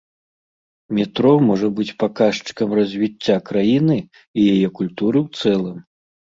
Метро 0.99 1.33
можа 1.49 1.67
быць 1.79 1.93
паказчыкам 2.03 2.73
развіцця 2.79 3.37
краіны 3.51 3.99
і 3.99 4.41
яе 4.55 4.67
культуры 4.81 5.17
ў 5.25 5.61
цэлым. 5.61 5.77